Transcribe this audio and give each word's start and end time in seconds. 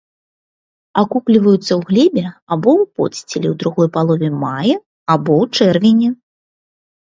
Акукліваюцца 1.01 1.69
ў 1.79 1.89
глебе 1.89 2.25
або 2.53 2.71
ў 2.81 2.89
подсціле 2.95 3.47
ў 3.53 3.61
другой 3.63 3.87
палове 4.01 4.27
мая 4.47 4.77
або 5.13 5.31
ў 5.45 5.71
чэрвені. 5.71 6.07